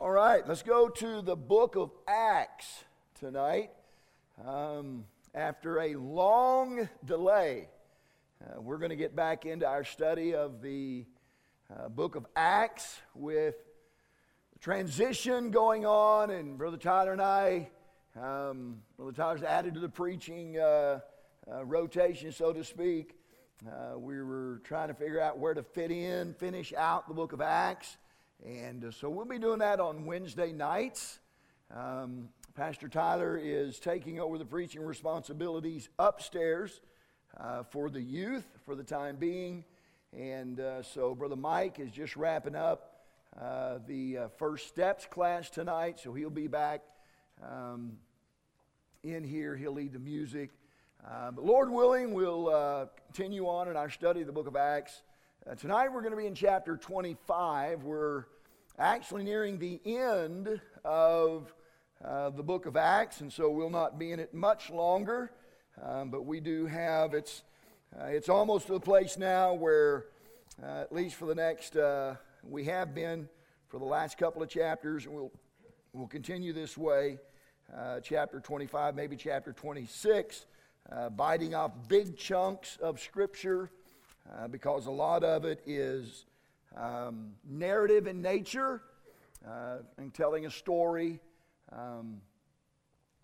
[0.00, 2.84] All right, let's go to the book of Acts
[3.18, 3.72] tonight.
[4.46, 7.68] Um, after a long delay,
[8.40, 11.04] uh, we're going to get back into our study of the
[11.76, 13.56] uh, book of Acts with
[14.52, 17.68] the transition going on, and Brother Tyler and I,
[18.14, 21.00] um, Brother Tyler's added to the preaching uh,
[21.52, 23.18] uh rotation, so to speak.
[23.66, 27.32] Uh, we were trying to figure out where to fit in, finish out the book
[27.32, 27.96] of Acts.
[28.46, 31.18] And uh, so we'll be doing that on Wednesday nights.
[31.74, 36.80] Um, Pastor Tyler is taking over the preaching responsibilities upstairs
[37.38, 39.64] uh, for the youth for the time being.
[40.16, 43.02] And uh, so Brother Mike is just wrapping up
[43.40, 45.98] uh, the uh, First Steps class tonight.
[46.00, 46.82] So he'll be back
[47.42, 47.92] um,
[49.02, 49.56] in here.
[49.56, 50.50] He'll lead the music.
[51.04, 55.02] Uh, but Lord willing, we'll continue on in our study of the book of Acts.
[55.46, 57.84] Uh, tonight we're going to be in chapter 25.
[57.84, 58.24] We're
[58.78, 61.54] actually nearing the end of
[62.04, 65.30] uh, the book of Acts, and so we'll not be in it much longer.
[65.82, 67.44] Um, but we do have it's
[67.98, 70.06] uh, it's almost to the place now where,
[70.62, 73.28] uh, at least for the next, uh, we have been
[73.68, 75.32] for the last couple of chapters, and we'll
[75.92, 77.16] we'll continue this way.
[77.74, 80.46] Uh, chapter 25, maybe chapter 26,
[81.16, 83.70] biting off big chunks of Scripture
[84.36, 86.26] uh, because a lot of it is
[86.76, 88.82] um, narrative in nature
[89.46, 91.20] uh, and telling a story.
[91.72, 92.20] Um,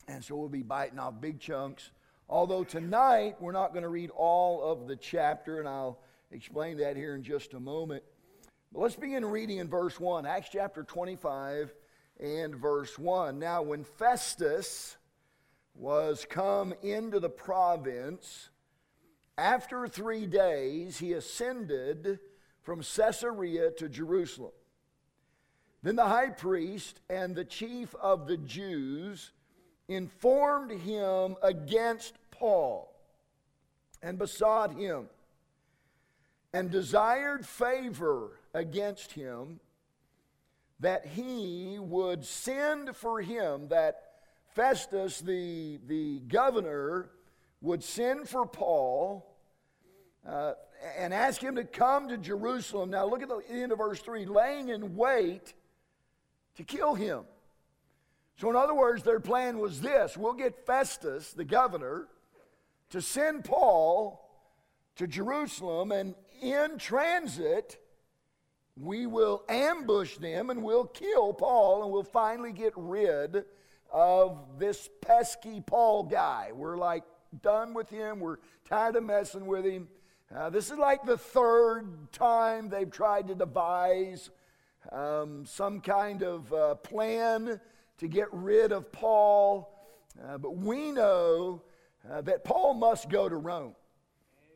[0.08, 1.90] and so we'll be biting off big chunks.
[2.28, 6.96] Although tonight we're not going to read all of the chapter, and I'll explain that
[6.96, 8.02] here in just a moment.
[8.72, 11.72] But let's begin reading in verse 1, Acts chapter 25
[12.20, 13.38] and verse 1.
[13.38, 14.96] Now, when Festus
[15.74, 18.50] was come into the province,
[19.36, 22.20] after three days, he ascended
[22.62, 24.52] from Caesarea to Jerusalem.
[25.82, 29.32] Then the high priest and the chief of the Jews
[29.88, 32.94] informed him against Paul
[34.02, 35.08] and besought him
[36.54, 39.60] and desired favor against him
[40.80, 44.00] that he would send for him, that
[44.54, 47.10] Festus, the, the governor,
[47.64, 49.26] would send for Paul
[50.28, 50.52] uh,
[50.98, 52.90] and ask him to come to Jerusalem.
[52.90, 55.54] Now, look at the end of verse 3 laying in wait
[56.56, 57.24] to kill him.
[58.36, 62.08] So, in other words, their plan was this we'll get Festus, the governor,
[62.90, 64.20] to send Paul
[64.96, 67.78] to Jerusalem, and in transit,
[68.76, 73.44] we will ambush them and we'll kill Paul, and we'll finally get rid
[73.90, 76.50] of this pesky Paul guy.
[76.52, 77.04] We're like
[77.42, 78.20] done with him.
[78.20, 79.88] We're tired of messing with him.
[80.34, 84.30] Uh, this is like the third time they've tried to devise
[84.90, 87.60] um, some kind of uh, plan
[87.98, 89.70] to get rid of Paul.
[90.22, 91.62] Uh, but we know
[92.10, 93.74] uh, that Paul must go to Rome.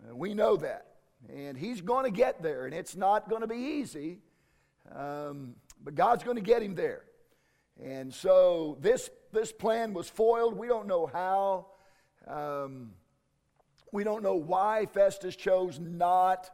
[0.09, 0.87] Uh, we know that.
[1.33, 4.19] And he's going to get there, and it's not going to be easy.
[4.95, 7.03] Um, but God's going to get him there.
[7.83, 10.57] And so this, this plan was foiled.
[10.57, 11.67] We don't know how.
[12.29, 12.91] Um,
[13.93, 16.51] we don't know why Festus chose not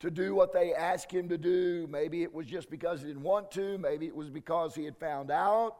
[0.00, 1.86] to do what they asked him to do.
[1.88, 3.78] Maybe it was just because he didn't want to.
[3.78, 5.76] Maybe it was because he had found out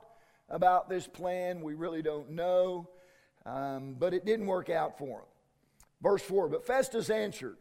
[0.48, 1.60] about this plan.
[1.60, 2.88] We really don't know.
[3.44, 5.26] Um, but it didn't work out for him.
[6.00, 7.56] Verse 4 But Festus answered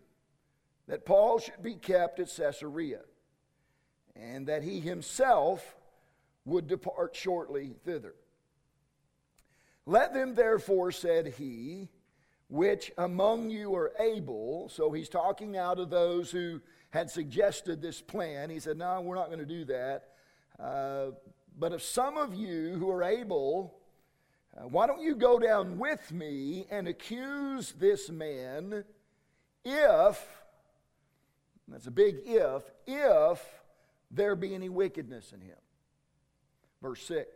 [0.88, 3.02] that Paul should be kept at Caesarea
[4.16, 5.75] and that he himself
[6.46, 8.13] would depart shortly thither.
[9.86, 11.90] Let them therefore, said he,
[12.47, 14.69] which among you are able.
[14.69, 16.62] So he's talking now to those who
[16.92, 18.50] had suggested this plan.
[18.50, 20.09] He said, No, we're not going to do that.
[20.59, 21.12] Uh,
[21.58, 23.74] but if some of you who are able,
[24.56, 28.84] uh, why don't you go down with me and accuse this man
[29.63, 30.28] if,
[31.68, 33.44] that's a big if, if
[34.12, 35.58] there be any wickedness in him?
[36.81, 37.27] Verse 6.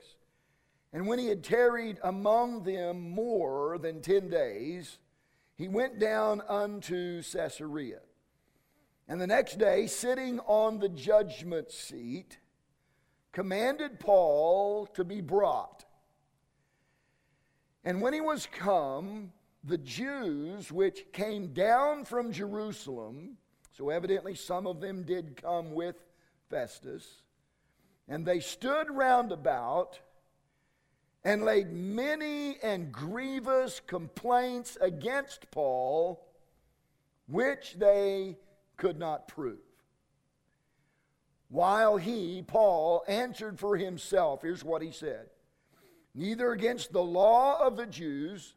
[0.95, 4.97] And when he had tarried among them more than ten days,
[5.57, 7.99] he went down unto Caesarea.
[9.05, 12.39] And the next day, sitting on the judgment seat,
[13.33, 15.83] commanded Paul to be brought.
[17.83, 19.33] And when he was come,
[19.65, 23.35] the Jews which came down from Jerusalem,
[23.73, 25.97] so evidently some of them did come with
[26.49, 27.21] Festus,
[28.07, 29.99] and they stood round about
[31.25, 36.23] and laid many and grievous complaints against Paul,
[37.27, 38.37] which they
[38.77, 39.57] could not prove.
[41.49, 44.41] while he, Paul, answered for himself.
[44.41, 45.27] Here's what he said
[46.13, 48.53] Neither against the law of the Jews,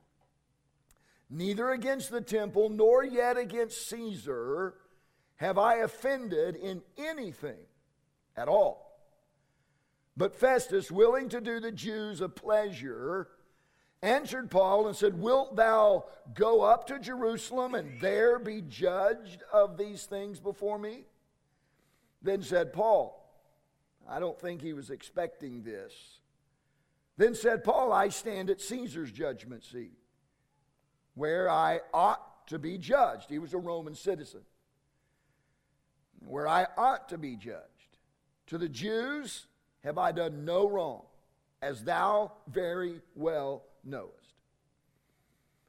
[1.30, 4.74] neither against the temple, nor yet against Caesar
[5.36, 7.66] have I offended in anything
[8.36, 8.87] at all.
[10.18, 13.28] But Festus, willing to do the Jews a pleasure,
[14.02, 19.78] answered Paul and said, Wilt thou go up to Jerusalem and there be judged of
[19.78, 21.04] these things before me?
[22.20, 23.14] Then said Paul,
[24.08, 25.92] I don't think he was expecting this.
[27.16, 29.98] Then said Paul, I stand at Caesar's judgment seat,
[31.14, 33.30] where I ought to be judged.
[33.30, 34.40] He was a Roman citizen.
[36.26, 37.98] Where I ought to be judged.
[38.48, 39.46] To the Jews
[39.84, 41.02] have I done no wrong,
[41.62, 44.14] as thou very well knowest.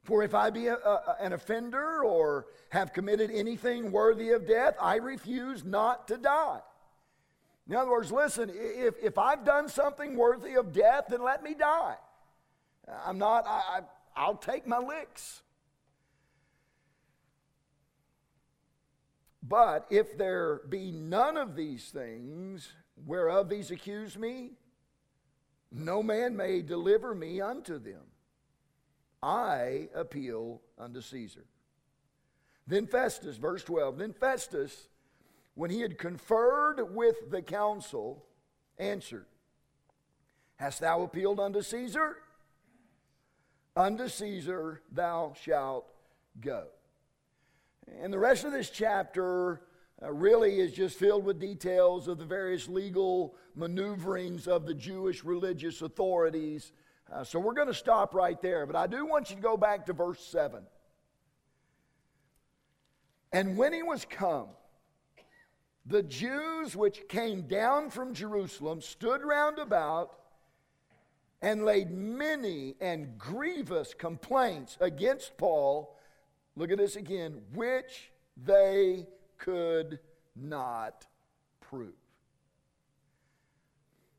[0.04, 4.76] For if I be a, a, an offender or have committed anything worthy of death,
[4.82, 6.62] I refuse not to die.
[7.70, 11.54] In other words, listen, if, if I've done something worthy of death, then let me
[11.54, 11.98] die.
[13.06, 13.82] I'm not, I, I,
[14.16, 15.44] I'll take my licks.
[19.44, 22.74] But if there be none of these things
[23.06, 24.52] whereof these accuse me,
[25.72, 28.02] no man may deliver me unto them.
[29.22, 31.46] I appeal unto Caesar.
[32.66, 34.88] Then Festus, verse 12, then Festus,
[35.56, 38.26] when he had conferred with the council,
[38.78, 39.26] answered,
[40.56, 42.18] Hast thou appealed unto Caesar?
[43.76, 45.88] Unto Caesar thou shalt
[46.40, 46.68] go.
[48.02, 49.62] And the rest of this chapter
[50.02, 55.24] uh, really is just filled with details of the various legal maneuverings of the Jewish
[55.24, 56.72] religious authorities.
[57.12, 58.66] Uh, so we're going to stop right there.
[58.66, 60.64] But I do want you to go back to verse 7.
[63.32, 64.48] And when he was come,
[65.86, 70.14] the Jews which came down from Jerusalem stood round about
[71.42, 75.98] and laid many and grievous complaints against Paul.
[76.56, 79.08] Look at this again, which they
[79.40, 80.00] could
[80.36, 81.08] not
[81.62, 81.94] prove.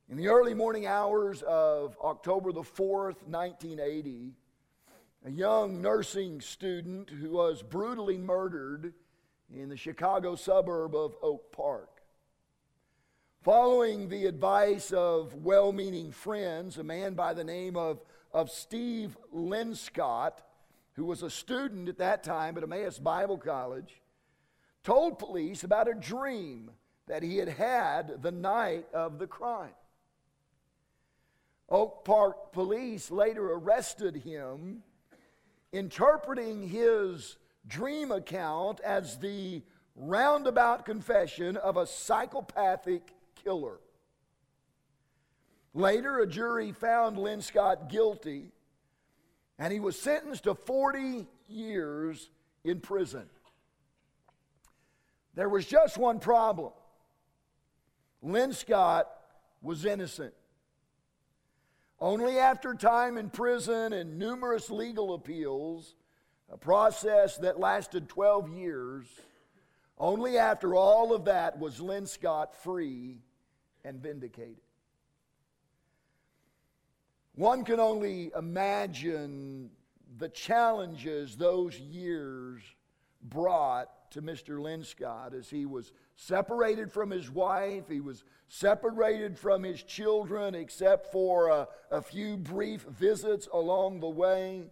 [0.08, 4.32] In the early morning hours of October the 4th, 1980,
[5.25, 8.94] a young nursing student who was brutally murdered
[9.55, 12.00] in the Chicago suburb of Oak Park.
[13.43, 18.00] Following the advice of well meaning friends, a man by the name of,
[18.32, 20.38] of Steve Linscott,
[20.94, 24.00] who was a student at that time at Emmaus Bible College,
[24.82, 26.71] told police about a dream
[27.06, 29.75] that he had had the night of the crime.
[31.69, 34.82] Oak Park police later arrested him,
[35.73, 37.37] interpreting his
[37.67, 39.62] dream account as the
[39.94, 43.12] roundabout confession of a psychopathic
[43.44, 43.79] killer.
[45.75, 48.50] Later, a jury found Linscott guilty,
[49.59, 52.31] and he was sentenced to 40 years
[52.65, 53.29] in prison.
[55.40, 56.72] There was just one problem
[58.22, 59.04] Linscott
[59.62, 60.34] was innocent.
[61.98, 65.94] Only after time in prison and numerous legal appeals,
[66.52, 69.06] a process that lasted 12 years,
[69.96, 73.22] only after all of that was Linscott free
[73.82, 74.60] and vindicated.
[77.34, 79.70] One can only imagine
[80.19, 82.60] the challenges those years
[83.22, 84.58] brought to Mr.
[84.60, 91.12] Linscott as he was separated from his wife, he was separated from his children, except
[91.12, 94.64] for a, a few brief visits along the way.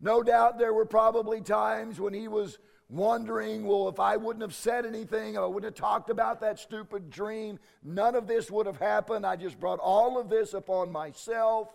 [0.00, 4.54] No doubt there were probably times when he was wondering, well, if I wouldn't have
[4.54, 8.78] said anything, I wouldn't have talked about that stupid dream, none of this would have
[8.78, 9.26] happened.
[9.26, 11.68] I just brought all of this upon myself.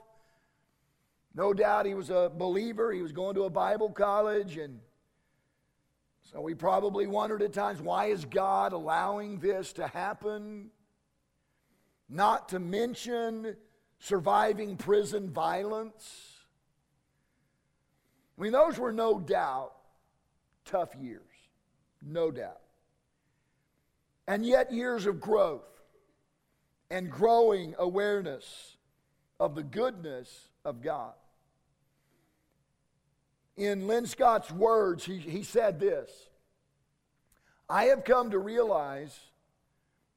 [1.35, 2.91] No doubt he was a believer.
[2.91, 4.57] He was going to a Bible college.
[4.57, 4.79] And
[6.31, 10.69] so we probably wondered at times, why is God allowing this to happen?
[12.07, 13.55] Not to mention
[13.99, 16.37] surviving prison violence.
[18.37, 19.73] I mean, those were no doubt
[20.65, 21.21] tough years,
[22.01, 22.61] no doubt.
[24.27, 25.65] And yet, years of growth
[26.91, 28.77] and growing awareness
[29.39, 31.13] of the goodness of God.
[33.59, 36.09] In Linscott's words, he, he said this
[37.69, 39.17] I have come to realize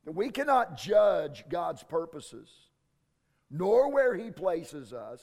[0.05, 2.49] that we cannot judge God's purposes,
[3.51, 5.21] nor where He places us,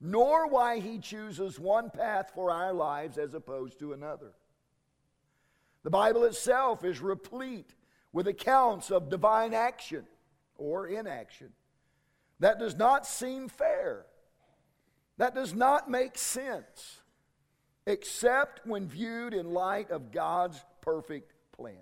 [0.00, 4.32] nor why He chooses one path for our lives as opposed to another.
[5.82, 7.74] The Bible itself is replete
[8.12, 10.04] with accounts of divine action
[10.56, 11.50] or inaction.
[12.38, 14.06] That does not seem fair.
[15.18, 16.99] That does not make sense,
[17.90, 21.76] except when viewed in light of God's perfect plan.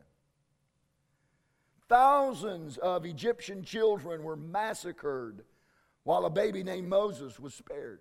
[1.88, 5.44] Thousands of Egyptian children were massacred
[6.02, 8.00] while a baby named Moses was spared.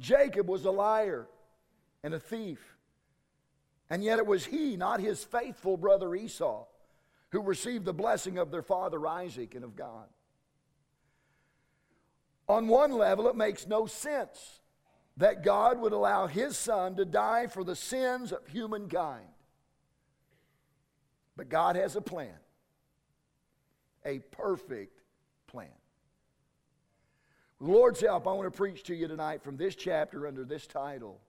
[0.00, 1.28] Jacob was a liar
[2.02, 2.76] and a thief.
[3.88, 6.64] And yet it was he, not his faithful brother Esau,
[7.30, 10.08] who received the blessing of their father Isaac and of God.
[12.48, 14.60] On one level, it makes no sense
[15.16, 19.26] that God would allow his son to die for the sins of humankind.
[21.36, 22.34] But God has a plan,
[24.04, 25.00] a perfect
[25.46, 25.68] plan.
[27.58, 30.44] With the Lord's help, I want to preach to you tonight from this chapter under
[30.44, 31.20] this title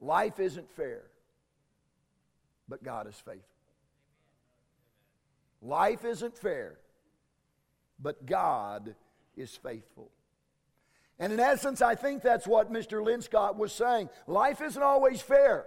[0.00, 1.02] Life isn't fair,
[2.68, 3.44] but God is faithful.
[5.62, 6.78] Life isn't fair,
[7.98, 8.94] but God
[9.36, 10.10] is faithful.
[11.20, 13.04] And in essence, I think that's what Mr.
[13.04, 14.08] Linscott was saying.
[14.26, 15.66] Life isn't always fair,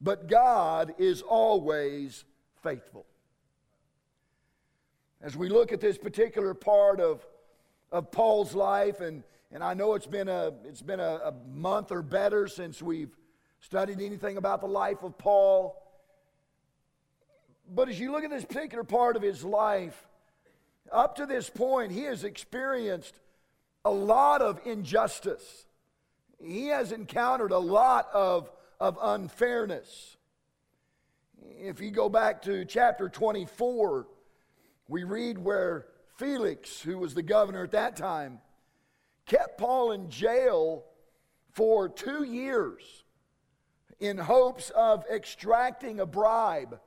[0.00, 2.24] but God is always
[2.64, 3.06] faithful.
[5.22, 7.24] As we look at this particular part of,
[7.92, 11.92] of Paul's life, and, and I know it's been, a, it's been a, a month
[11.92, 13.16] or better since we've
[13.60, 15.80] studied anything about the life of Paul.
[17.72, 20.08] But as you look at this particular part of his life,
[20.90, 23.20] up to this point, he has experienced
[23.84, 25.66] a lot of injustice.
[26.40, 30.16] He has encountered a lot of, of unfairness.
[31.60, 34.06] If you go back to chapter 24,
[34.88, 35.86] we read where
[36.16, 38.38] Felix, who was the governor at that time,
[39.26, 40.84] kept Paul in jail
[41.50, 42.82] for two years
[44.00, 46.80] in hopes of extracting a bribe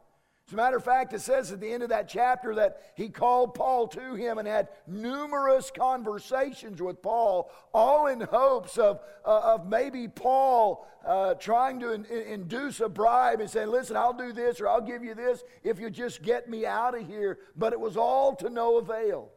[0.47, 3.09] as a matter of fact, it says at the end of that chapter that he
[3.09, 9.55] called Paul to him and had numerous conversations with Paul, all in hopes of, uh,
[9.55, 14.13] of maybe Paul uh, trying to in, in, induce a bribe and saying, Listen, I'll
[14.13, 17.39] do this or I'll give you this if you just get me out of here.
[17.55, 19.31] But it was all to no avail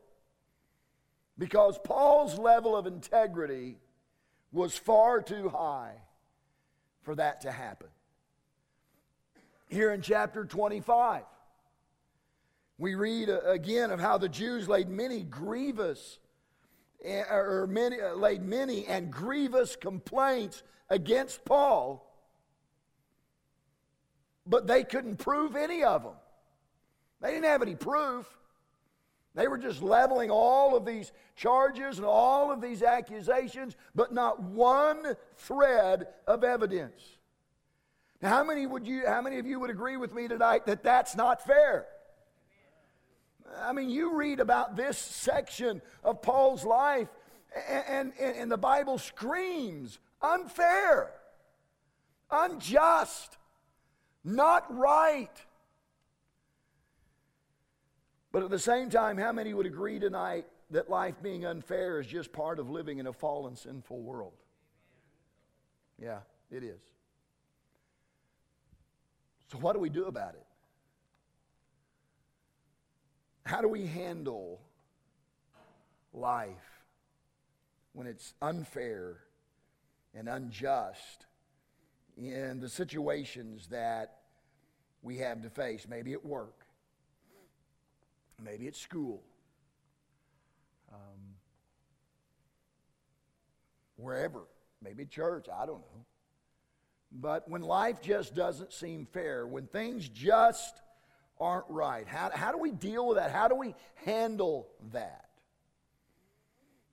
[1.38, 3.78] because Paul's level of integrity
[4.52, 5.94] was far too high
[7.00, 7.88] for that to happen
[9.68, 11.22] here in chapter 25.
[12.78, 16.18] We read uh, again of how the Jews laid many grievous
[17.04, 22.04] eh, or many, uh, laid many and grievous complaints against Paul,
[24.46, 26.14] but they couldn't prove any of them.
[27.20, 28.26] They didn't have any proof.
[29.34, 34.40] They were just leveling all of these charges and all of these accusations, but not
[34.40, 37.17] one thread of evidence.
[38.20, 40.82] Now, how many, would you, how many of you would agree with me tonight that
[40.82, 41.86] that's not fair?
[43.56, 47.08] I mean, you read about this section of Paul's life,
[47.68, 51.12] and, and, and the Bible screams unfair,
[52.30, 53.38] unjust,
[54.24, 55.30] not right.
[58.32, 62.06] But at the same time, how many would agree tonight that life being unfair is
[62.06, 64.34] just part of living in a fallen, sinful world?
[65.98, 66.18] Yeah,
[66.50, 66.80] it is.
[69.50, 70.44] So, what do we do about it?
[73.46, 74.60] How do we handle
[76.12, 76.84] life
[77.94, 79.16] when it's unfair
[80.14, 81.24] and unjust
[82.18, 84.18] in the situations that
[85.00, 85.86] we have to face?
[85.88, 86.66] Maybe at work,
[88.42, 89.22] maybe at school,
[90.92, 91.36] um,
[93.96, 94.42] wherever,
[94.82, 96.04] maybe church, I don't know.
[97.10, 100.74] But when life just doesn't seem fair, when things just
[101.40, 103.30] aren't right, how, how do we deal with that?
[103.30, 103.74] How do we
[104.04, 105.24] handle that?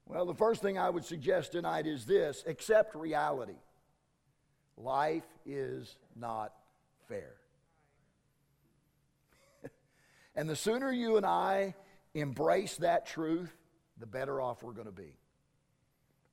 [0.08, 3.58] Well, the first thing I would suggest tonight is this accept reality.
[4.78, 6.54] Life is not
[7.08, 7.34] fair.
[10.36, 11.76] and the sooner you and I
[12.14, 13.52] embrace that truth,
[13.98, 15.18] the better off we're going to be.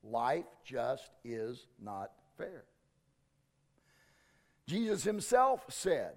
[0.05, 2.65] Life just is not fair.
[4.73, 6.15] Jesus himself said,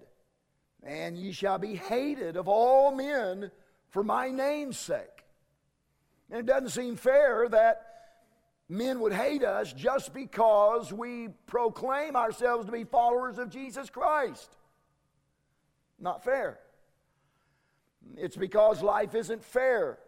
[0.81, 3.51] And ye shall be hated of all men
[3.89, 5.25] for my name's sake.
[6.29, 7.85] And it doesn't seem fair that
[8.69, 14.55] men would hate us just because we proclaim ourselves to be followers of Jesus Christ.
[15.99, 16.59] Not fair.
[18.15, 19.99] It's because life isn't fair.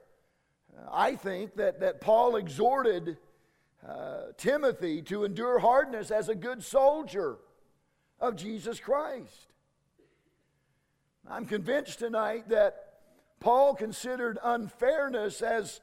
[0.89, 3.17] I think that, that Paul exhorted
[3.85, 7.39] uh, Timothy to endure hardness as a good soldier
[8.19, 9.47] of Jesus Christ.
[11.29, 12.87] I'm convinced tonight that
[13.39, 15.81] Paul considered unfairness as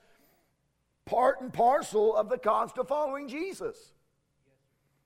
[1.04, 3.92] part and parcel of the cost of following Jesus.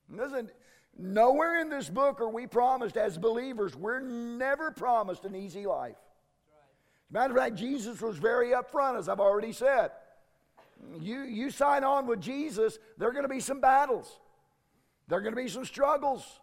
[0.09, 0.49] Listen,
[0.97, 5.97] nowhere in this book are we promised as believers, we're never promised an easy life.
[5.97, 9.91] As a matter of fact, Jesus was very upfront, as I've already said.
[10.99, 14.19] You, you sign on with Jesus, there are going to be some battles,
[15.07, 16.39] there are going to be some struggles,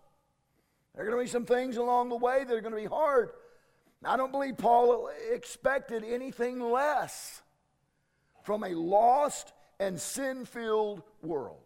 [0.96, 2.86] there are going to be some things along the way that are going to be
[2.86, 3.30] hard.
[4.02, 7.42] I don't believe Paul expected anything less
[8.44, 11.60] from a lost and sin filled world.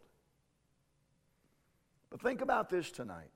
[2.10, 3.30] But think about this tonight.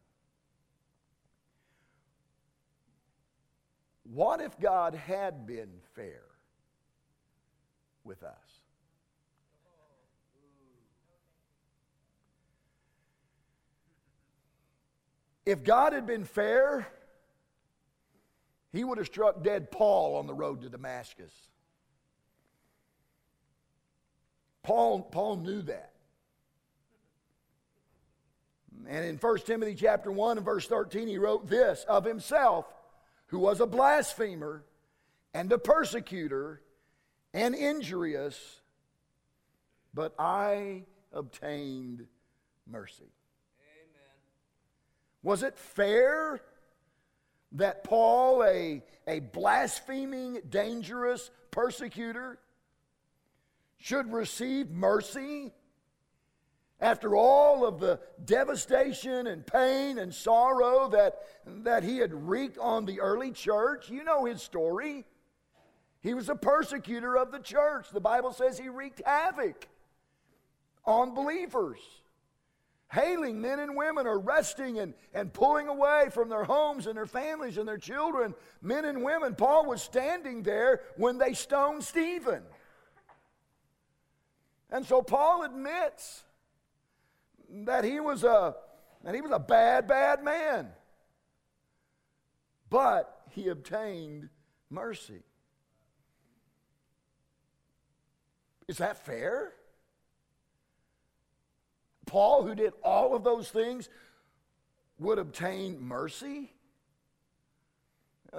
[4.02, 6.22] What if God had been fair
[8.02, 8.43] with us?
[15.46, 16.86] If God had been fair,
[18.72, 21.32] he would have struck dead Paul on the road to Damascus.
[24.62, 25.92] Paul, Paul knew that.
[28.88, 32.66] And in 1 Timothy chapter 1 and verse 13, he wrote this of himself,
[33.26, 34.64] who was a blasphemer
[35.32, 36.60] and a persecutor
[37.32, 38.60] and injurious,
[39.92, 42.06] but I obtained
[42.66, 43.12] mercy.
[45.24, 46.40] Was it fair
[47.52, 52.38] that Paul, a, a blaspheming, dangerous persecutor,
[53.78, 55.52] should receive mercy
[56.78, 62.84] after all of the devastation and pain and sorrow that, that he had wreaked on
[62.84, 63.88] the early church.
[63.88, 65.06] You know his story.
[66.02, 67.86] He was a persecutor of the church.
[67.90, 69.68] The Bible says he wreaked havoc
[70.84, 71.80] on believers
[72.94, 77.58] hailing men and women, arresting and, and pulling away from their homes and their families
[77.58, 79.34] and their children, men and women.
[79.34, 82.42] Paul was standing there when they stoned Stephen.
[84.70, 86.22] And so Paul admits
[87.66, 88.54] that he was a
[89.02, 90.68] that he was a bad, bad man.
[92.70, 94.30] But he obtained
[94.70, 95.22] mercy.
[98.66, 99.52] Is that fair?
[102.06, 103.88] Paul, who did all of those things,
[104.98, 106.52] would obtain mercy?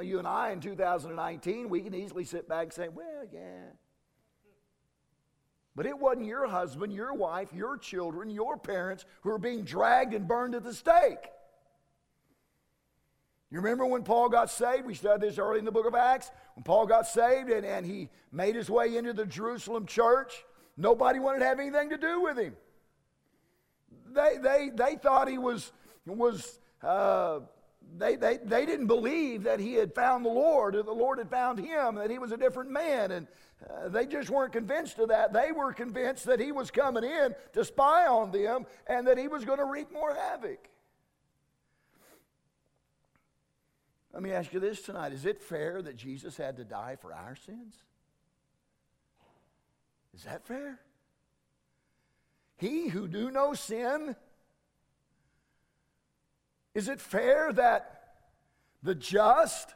[0.01, 3.69] You and I in 2019, we can easily sit back and say, well, yeah.
[5.75, 10.13] But it wasn't your husband, your wife, your children, your parents who were being dragged
[10.13, 11.29] and burned at the stake.
[13.51, 14.85] You remember when Paul got saved?
[14.85, 16.31] We studied this early in the book of Acts.
[16.55, 20.43] When Paul got saved and, and he made his way into the Jerusalem church,
[20.75, 22.55] nobody wanted to have anything to do with him
[24.15, 25.71] they, they, they thought he was,
[26.05, 27.39] was uh,
[27.97, 31.29] they, they, they didn't believe that he had found the Lord or the Lord had
[31.29, 33.11] found him, that he was a different man.
[33.11, 33.27] And
[33.69, 35.33] uh, they just weren't convinced of that.
[35.33, 39.27] They were convinced that he was coming in to spy on them and that he
[39.27, 40.69] was going to wreak more havoc.
[44.13, 47.13] Let me ask you this tonight Is it fair that Jesus had to die for
[47.13, 47.75] our sins?
[50.13, 50.79] Is that fair?
[52.57, 54.15] He who do no sin?
[56.73, 58.13] Is it fair that
[58.83, 59.73] the just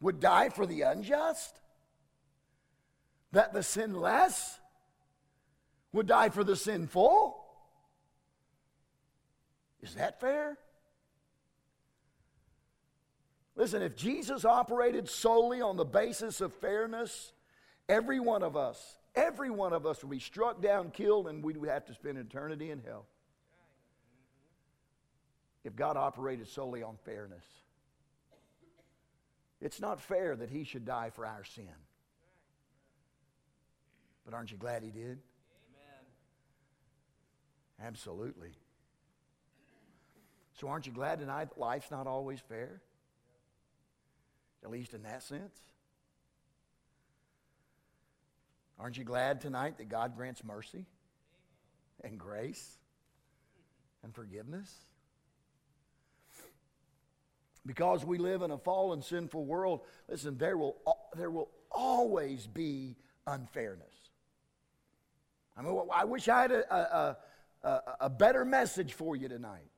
[0.00, 1.60] would die for the unjust?
[3.32, 4.58] That the sinless
[5.92, 7.40] would die for the sinful?
[9.82, 10.56] Is that fair?
[13.56, 17.32] Listen, if Jesus operated solely on the basis of fairness,
[17.88, 21.54] every one of us every one of us would be struck down, killed, and we
[21.54, 23.06] would have to spend eternity in hell.
[25.64, 27.44] If God operated solely on fairness,
[29.60, 31.68] it's not fair that He should die for our sin.
[34.24, 35.18] But aren't you glad He did?
[35.72, 36.04] Amen.
[37.82, 38.52] Absolutely.
[40.60, 42.82] So aren't you glad tonight that life's not always fair?
[44.62, 45.60] At least in that sense.
[48.78, 50.86] Aren't you glad tonight that God grants mercy
[52.02, 52.78] and grace
[54.02, 54.72] and forgiveness?
[57.66, 60.76] Because we live in a fallen, sinful world, listen, there will,
[61.16, 63.94] there will always be unfairness.
[65.56, 67.16] I mean, I wish I had a, a,
[67.66, 69.70] a, a better message for you tonight.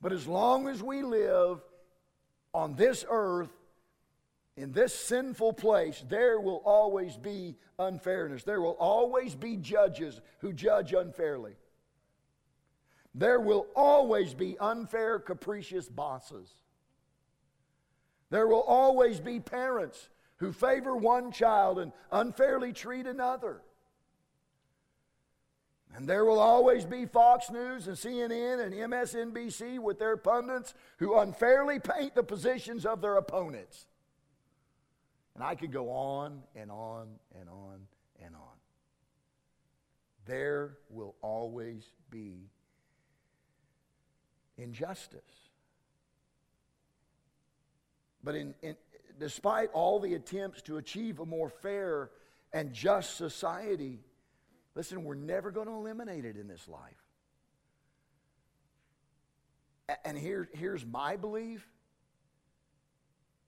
[0.00, 1.60] But as long as we live
[2.52, 3.50] on this earth,
[4.56, 8.44] in this sinful place, there will always be unfairness.
[8.44, 11.54] There will always be judges who judge unfairly.
[13.14, 16.50] There will always be unfair, capricious bosses.
[18.30, 23.62] There will always be parents who favor one child and unfairly treat another.
[25.94, 31.18] And there will always be Fox News and CNN and MSNBC with their pundits who
[31.18, 33.86] unfairly paint the positions of their opponents.
[35.34, 37.86] And I could go on and on and on
[38.24, 38.56] and on.
[40.26, 42.50] There will always be
[44.58, 45.20] injustice.
[48.22, 48.76] But in, in,
[49.18, 52.10] despite all the attempts to achieve a more fair
[52.52, 54.00] and just society,
[54.74, 56.80] listen, we're never going to eliminate it in this life.
[60.04, 61.66] And here, here's my belief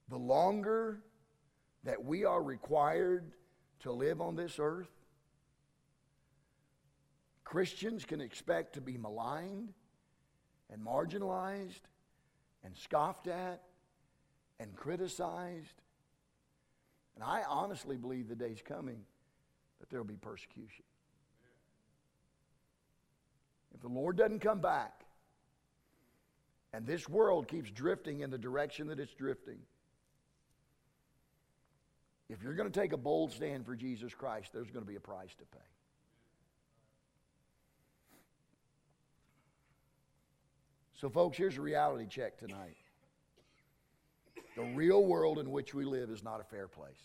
[0.09, 1.01] the longer
[1.85, 3.33] that we are required
[3.81, 4.91] to live on this earth,
[7.45, 9.73] Christians can expect to be maligned
[10.73, 11.83] and marginalized
[12.65, 13.63] and scoffed at
[14.59, 15.83] and criticized.
[17.15, 19.01] And I honestly believe the day's coming
[19.79, 20.85] that there will be persecution.
[23.75, 25.05] If the Lord doesn't come back
[26.73, 29.59] and this world keeps drifting in the direction that it's drifting,
[32.35, 34.97] if you're going to take a bold stand for Jesus Christ, there's going to be
[34.97, 35.65] a price to pay.
[40.95, 42.77] So, folks, here's a reality check tonight.
[44.57, 47.03] The real world in which we live is not a fair place.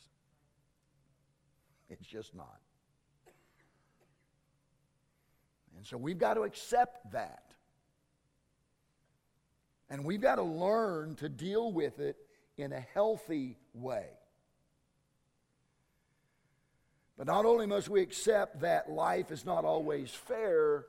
[1.89, 2.59] It's just not.
[5.77, 7.43] And so we've got to accept that.
[9.91, 12.17] And we've got to learn to deal with it
[12.57, 14.07] in a healthy way.
[17.19, 20.85] But not only must we accept that life is not always fair,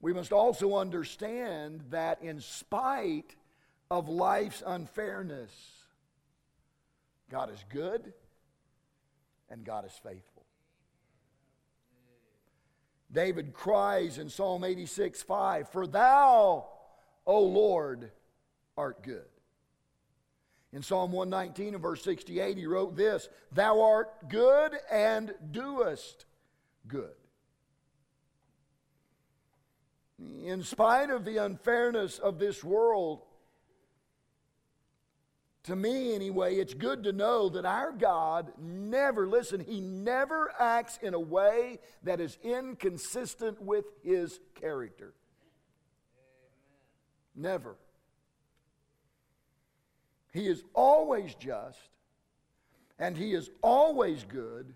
[0.00, 3.36] we must also understand that in spite
[3.90, 5.52] of life's unfairness,
[7.30, 8.14] God is good
[9.50, 10.46] and God is faithful.
[13.12, 16.66] David cries in Psalm 86 5, For thou,
[17.26, 18.10] O Lord,
[18.78, 19.31] art good.
[20.72, 26.24] In Psalm 119 and verse 68, he wrote this Thou art good and doest
[26.88, 27.12] good.
[30.44, 33.22] In spite of the unfairness of this world,
[35.64, 40.98] to me anyway, it's good to know that our God never, listen, He never acts
[41.02, 45.14] in a way that is inconsistent with His character.
[47.36, 47.52] Amen.
[47.52, 47.76] Never.
[50.32, 51.78] He is always just
[52.98, 54.74] and He is always good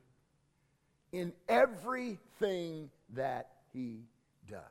[1.13, 4.05] in everything that He
[4.49, 4.63] does.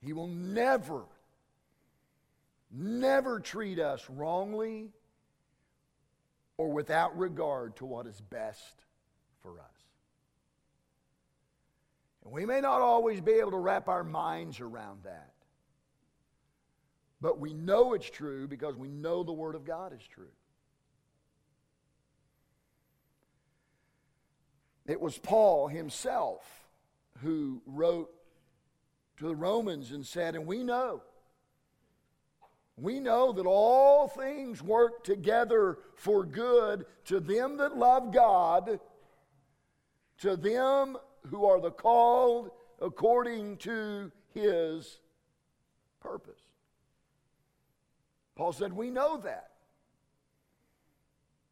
[0.00, 1.02] He will never
[2.70, 4.90] never treat us wrongly
[6.58, 8.84] or without regard to what is best
[9.42, 9.76] for us.
[12.24, 15.32] And we may not always be able to wrap our minds around that.
[17.20, 20.32] But we know it's true because we know the Word of God is true.
[24.86, 26.44] It was Paul himself
[27.22, 28.10] who wrote
[29.16, 31.02] to the Romans and said, And we know
[32.78, 38.78] we know that all things work together for good to them that love God,
[40.18, 40.98] to them
[41.28, 42.50] who are the called
[42.80, 45.00] according to his
[46.00, 46.40] purpose.
[48.36, 49.50] Paul said, We know that.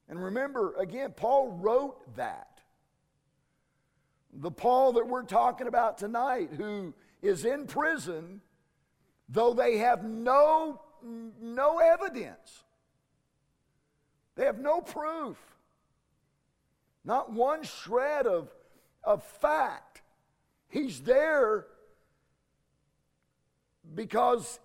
[0.08, 2.60] And remember, again, Paul wrote that.
[4.32, 6.92] The Paul that we're talking about tonight, who
[7.22, 8.40] is in prison,
[9.28, 12.64] though they have no no evidence.
[14.36, 15.36] They have no proof.
[17.04, 18.48] Not one shred of,
[19.02, 20.02] of fact.
[20.68, 21.66] He's there
[23.94, 24.58] because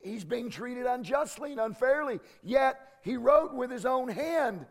[0.00, 2.20] he's being treated unjustly and unfairly.
[2.42, 4.66] Yet he wrote with his own hand,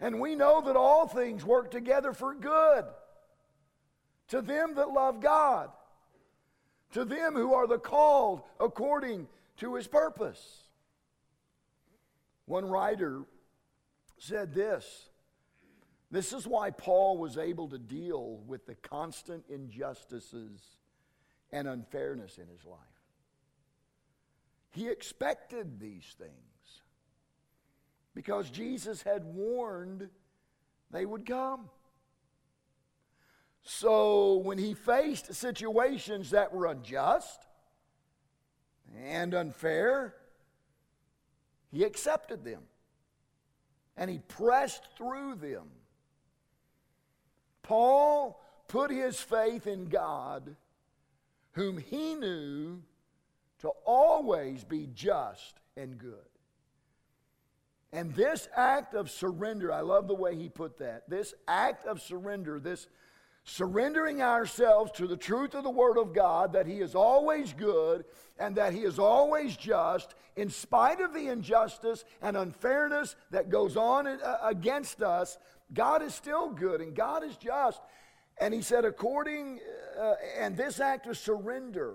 [0.00, 2.84] and we know that all things work together for good
[4.28, 5.70] to them that love God,
[6.92, 9.26] to them who are the called according
[9.58, 10.64] to his purpose.
[12.44, 13.22] One writer
[14.18, 15.08] said this
[16.10, 20.60] this is why Paul was able to deal with the constant injustices
[21.52, 22.78] and unfairness in his life.
[24.70, 26.82] He expected these things
[28.14, 30.08] because Jesus had warned
[30.90, 31.70] they would come.
[33.62, 37.46] So when he faced situations that were unjust
[38.96, 40.14] and unfair,
[41.70, 42.62] He accepted them.
[43.96, 45.68] And he pressed through them.
[47.62, 50.56] Paul put his faith in God,
[51.52, 52.82] whom he knew
[53.60, 56.14] to always be just and good.
[57.92, 61.08] And this act of surrender, I love the way he put that.
[61.08, 62.86] This act of surrender, this
[63.48, 68.04] surrendering ourselves to the truth of the Word of God, that He is always good
[68.38, 73.76] and that He is always just, in spite of the injustice and unfairness that goes
[73.76, 75.38] on uh, against us,
[75.72, 77.80] God is still good and God is just.
[78.38, 79.60] And He said, according,
[79.98, 81.94] uh, and this act of surrender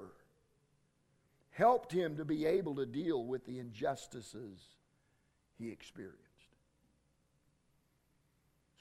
[1.53, 4.59] helped him to be able to deal with the injustices
[5.57, 6.19] he experienced.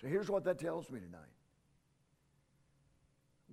[0.00, 1.20] So here's what that tells me tonight.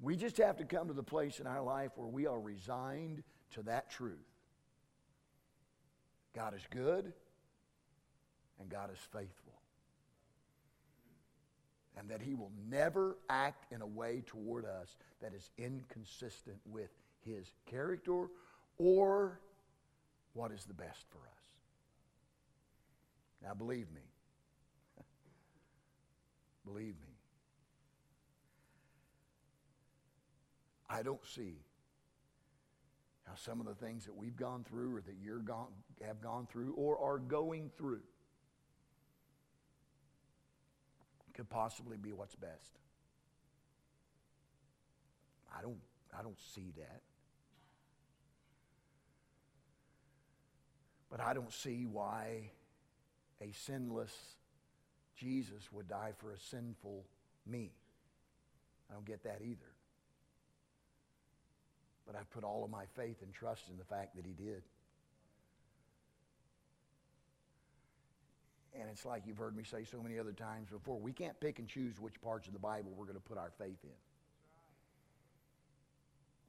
[0.02, 3.22] We just have to come to the place in our life where we are resigned
[3.52, 4.16] to that truth.
[6.34, 7.12] God is good
[8.60, 9.54] and God is faithful.
[11.98, 16.90] And that He will never act in a way toward us that is inconsistent with
[17.26, 18.28] His character
[18.80, 19.40] or
[20.34, 21.44] what is the best for us.
[23.44, 24.02] Now, believe me.
[26.66, 27.14] believe me.
[30.90, 31.58] I don't see
[33.28, 35.44] how some of the things that we've gone through or that you
[36.06, 38.02] have gone through or are going through
[41.36, 42.80] could possibly be what's best.
[45.56, 45.78] I don't,
[46.18, 47.02] I don't see that.
[51.10, 52.52] But I don't see why
[53.42, 54.14] a sinless
[55.18, 57.04] Jesus would die for a sinful
[57.46, 57.72] me.
[58.90, 59.58] I don't get that either.
[62.06, 64.64] But I put all of my faith and trust in the fact that he did.
[68.80, 71.60] And it's like you've heard me say so many other times before we can't pick
[71.60, 73.90] and choose which parts of the Bible we're going to put our faith in.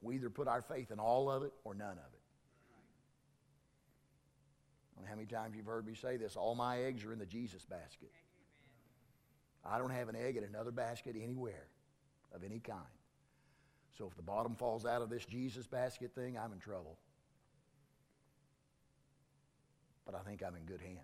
[0.01, 2.20] We either put our faith in all of it or none of it.
[5.07, 6.35] How many times you've heard me say this?
[6.35, 8.11] All my eggs are in the Jesus basket.
[9.65, 11.67] I don't have an egg in another basket anywhere
[12.33, 12.81] of any kind.
[13.97, 16.97] So if the bottom falls out of this Jesus basket thing, I'm in trouble.
[20.05, 20.97] But I think I'm in good hands.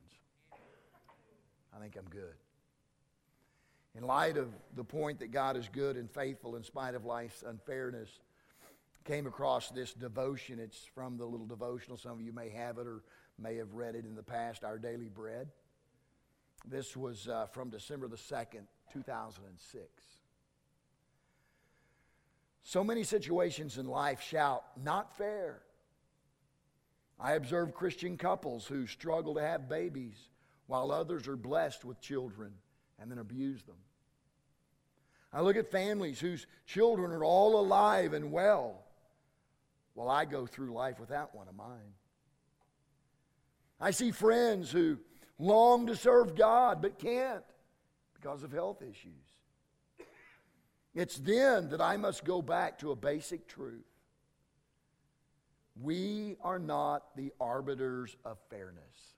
[1.75, 2.33] I think I'm good.
[3.95, 7.43] In light of the point that God is good and faithful in spite of life's
[7.45, 8.09] unfairness,
[9.07, 10.59] came across this devotion.
[10.59, 11.97] It's from the little devotional.
[11.97, 13.03] Some of you may have it or
[13.39, 15.49] may have read it in the past, Our Daily Bread.
[16.65, 19.83] This was uh, from December the 2nd, 2006.
[22.63, 25.61] So many situations in life shout, not fair.
[27.19, 30.15] I observe Christian couples who struggle to have babies
[30.67, 32.51] while others are blessed with children
[32.99, 33.77] and then abuse them.
[35.31, 38.83] I look at families whose children are all alive and well
[39.93, 41.93] while I go through life without one of mine.
[43.79, 44.97] I see friends who
[45.39, 47.43] long to serve God but can't
[48.15, 49.13] because of health issues.
[50.95, 53.85] It's then that I must go back to a basic truth.
[55.79, 59.13] We are not the arbiters of fairness.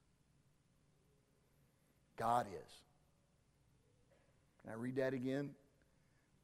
[2.18, 2.72] God is.
[4.62, 5.52] Can I read that again?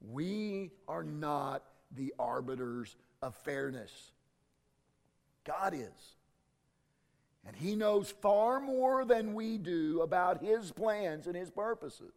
[0.09, 3.91] We are not the arbiters of fairness.
[5.43, 6.15] God is.
[7.45, 12.13] And He knows far more than we do about His plans and His purposes.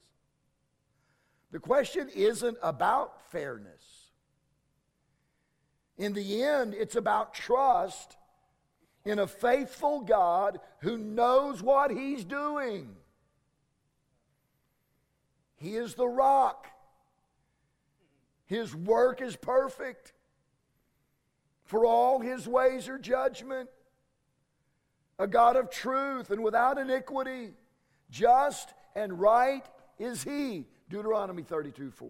[1.51, 3.83] The question isn't about fairness.
[5.97, 8.17] In the end, it's about trust
[9.05, 12.97] in a faithful God who knows what He's doing.
[15.57, 16.69] He is the rock.
[18.47, 20.13] His work is perfect.
[21.65, 23.69] For all his ways are judgment.
[25.19, 27.55] A God of truth and without iniquity.
[28.11, 29.65] Just and right
[29.99, 30.67] is he.
[30.89, 32.09] Deuteronomy 32 4.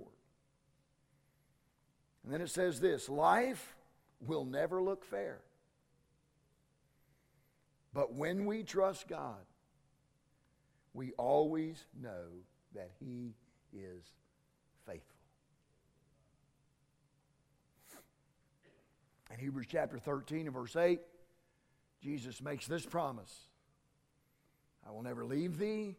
[2.24, 3.74] And then it says this life
[4.20, 5.40] will never look fair.
[7.94, 9.44] But when we trust God,
[10.92, 12.26] we always know
[12.74, 13.34] that He
[13.72, 14.04] is
[14.86, 15.02] faithful.
[19.32, 21.00] In Hebrews chapter 13 and verse 8,
[22.02, 23.48] Jesus makes this promise
[24.86, 25.96] I will never leave thee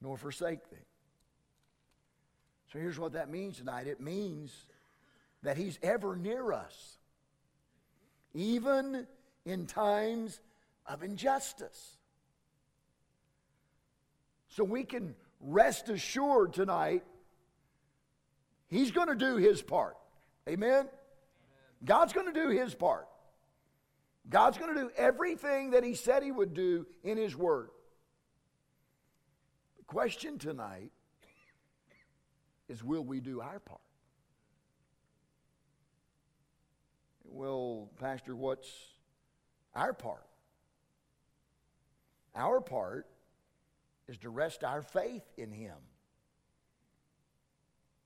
[0.00, 0.76] nor forsake thee.
[2.72, 4.66] So here's what that means tonight it means
[5.42, 6.98] that He's ever near us,
[8.32, 9.06] even
[9.44, 10.40] in times
[10.86, 11.98] of injustice.
[14.48, 17.04] So we can rest assured tonight,
[18.68, 19.96] He's going to do His part.
[20.48, 20.88] Amen?
[21.84, 23.06] God's going to do His part.
[24.28, 27.70] God's going to do everything that He said He would do in His Word.
[29.78, 30.90] The question tonight
[32.68, 33.80] is will we do our part?
[37.24, 38.70] Well, Pastor, what's
[39.74, 40.26] our part?
[42.34, 43.06] Our part
[44.08, 45.76] is to rest our faith in Him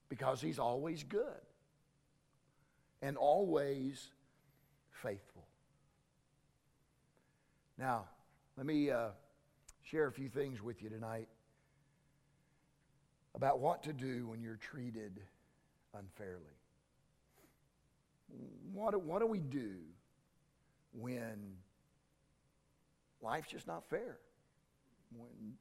[0.09, 1.23] because He's always good
[3.01, 4.09] and always
[4.91, 5.48] faithful.
[7.79, 8.03] Now,
[8.57, 9.11] let me uh,
[9.83, 11.29] share a few things with you tonight
[13.33, 15.21] about what to do when you're treated
[15.97, 16.43] unfairly.
[18.73, 19.75] What, what do we do
[20.91, 21.53] when
[23.21, 24.17] life's just not fair?
[25.15, 25.53] When, when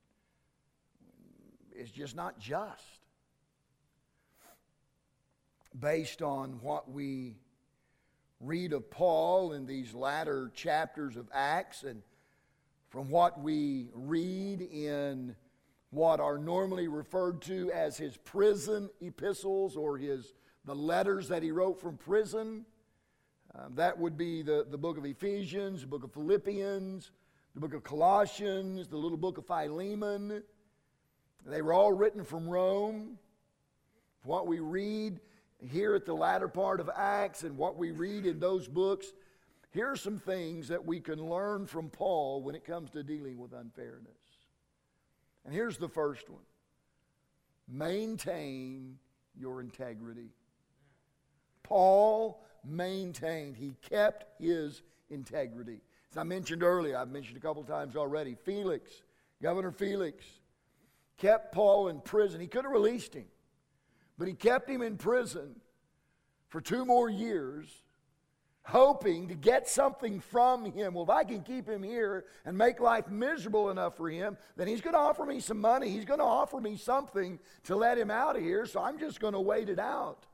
[1.80, 2.82] it's just not just?
[5.78, 7.36] Based on what we
[8.40, 12.02] read of Paul in these latter chapters of Acts and
[12.90, 15.34] from what we read in
[15.90, 21.50] what are normally referred to as his prison epistles or his the letters that he
[21.50, 22.66] wrote from prison.
[23.54, 27.10] Um, that would be the, the book of Ephesians, the book of Philippians,
[27.54, 30.42] the book of Colossians, the little book of Philemon.
[31.46, 33.18] They were all written from Rome.
[34.24, 35.20] What we read
[35.58, 39.06] here at the latter part of Acts and what we read in those books,
[39.70, 43.38] here are some things that we can learn from Paul when it comes to dealing
[43.38, 44.16] with unfairness.
[45.44, 46.42] And here's the first one
[47.68, 48.98] maintain
[49.38, 50.30] your integrity.
[51.62, 55.80] Paul maintained, he kept his integrity.
[56.10, 59.02] As I mentioned earlier, I've mentioned a couple times already, Felix,
[59.42, 60.24] Governor Felix,
[61.18, 62.40] kept Paul in prison.
[62.40, 63.26] He could have released him,
[64.16, 65.56] but he kept him in prison
[66.48, 67.68] for two more years
[68.68, 70.92] hoping to get something from him.
[70.92, 74.68] Well, if I can keep him here and make life miserable enough for him, then
[74.68, 75.88] he's going to offer me some money.
[75.88, 79.20] He's going to offer me something to let him out of here, so I'm just
[79.20, 80.26] going to wait it out.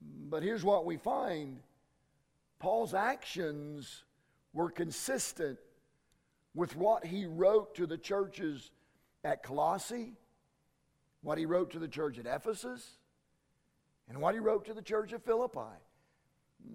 [0.00, 1.60] But here's what we find
[2.58, 4.04] Paul's actions
[4.54, 5.58] were consistent
[6.54, 8.70] with what he wrote to the churches
[9.24, 10.14] at Colossae,
[11.20, 12.98] what he wrote to the church at Ephesus,
[14.08, 15.60] and what he wrote to the church of Philippi.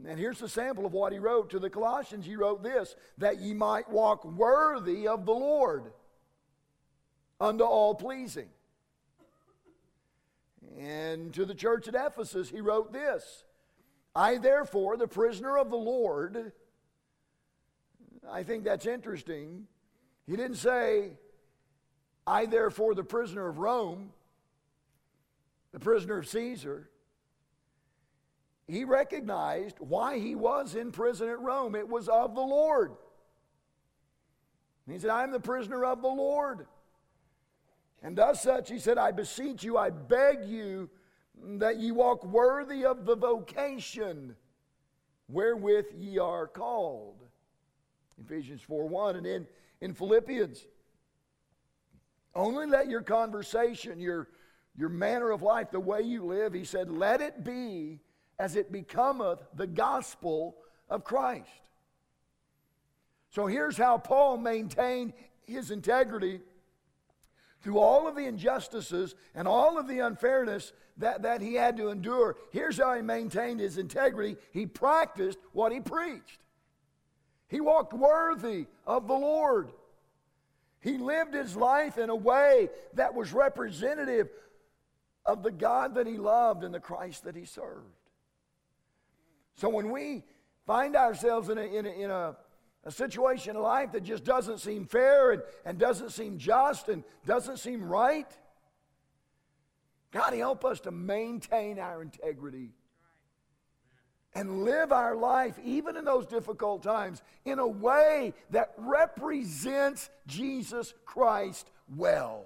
[0.07, 2.25] And here's the sample of what he wrote to the Colossians.
[2.25, 5.91] He wrote this that ye might walk worthy of the Lord
[7.39, 8.49] unto all pleasing.
[10.79, 13.43] And to the church at Ephesus, he wrote this
[14.15, 16.51] I, therefore, the prisoner of the Lord,
[18.29, 19.67] I think that's interesting.
[20.25, 21.11] He didn't say,
[22.25, 24.11] I, therefore, the prisoner of Rome,
[25.71, 26.89] the prisoner of Caesar
[28.67, 31.75] he recognized why he was in prison at Rome.
[31.75, 32.93] It was of the Lord.
[34.89, 36.67] He said, I'm the prisoner of the Lord.
[38.03, 40.89] And thus such, he said, I beseech you, I beg you
[41.59, 44.35] that ye walk worthy of the vocation
[45.27, 47.21] wherewith ye are called.
[48.19, 49.15] Ephesians 4 1.
[49.17, 49.47] And in,
[49.81, 50.65] in Philippians,
[52.35, 54.29] only let your conversation, your,
[54.75, 57.99] your manner of life, the way you live, he said, let it be
[58.39, 60.55] as it becometh the gospel
[60.89, 61.49] of Christ.
[63.29, 65.13] So here's how Paul maintained
[65.45, 66.41] his integrity
[67.61, 71.89] through all of the injustices and all of the unfairness that, that he had to
[71.89, 72.35] endure.
[72.51, 76.39] Here's how he maintained his integrity he practiced what he preached,
[77.47, 79.71] he walked worthy of the Lord.
[80.79, 84.29] He lived his life in a way that was representative
[85.25, 87.96] of the God that he loved and the Christ that he served.
[89.57, 90.23] So when we
[90.65, 92.37] find ourselves in a, in a, in a,
[92.83, 97.03] a situation in life that just doesn't seem fair and, and doesn't seem just and
[97.25, 98.31] doesn't seem right,
[100.11, 102.71] God help us to maintain our integrity
[104.35, 110.93] and live our life, even in those difficult times, in a way that represents Jesus
[111.05, 112.45] Christ well.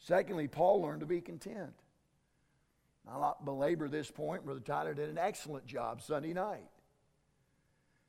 [0.00, 1.79] Secondly, Paul learned to be content.
[3.10, 4.44] I'll not belabor this point.
[4.44, 6.68] Brother Tyler did an excellent job Sunday night.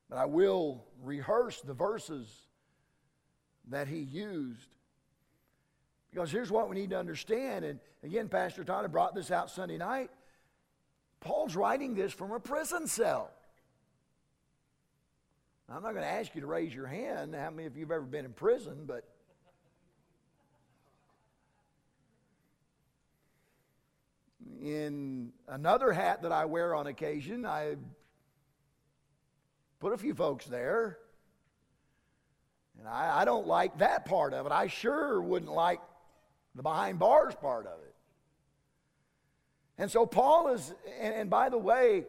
[0.10, 2.28] But I will rehearse the verses
[3.70, 4.76] that he used.
[6.12, 7.66] Because here's what we need to understand.
[7.66, 10.12] And again, Pastor Tyler brought this out Sunday night.
[11.22, 13.32] Paul's writing this from a prison cell.
[15.70, 17.91] I'm not going to ask you to raise your hand how many of you have
[17.91, 19.06] ever been in prison, but
[24.62, 27.76] in another hat that I wear on occasion, I
[29.80, 30.99] put a few folks there.
[32.80, 34.51] And I, I, don't like that part of it.
[34.51, 35.82] I sure wouldn't like
[36.55, 37.95] the behind bars part of it.
[39.78, 42.05] And so Paul is, and, and by the way,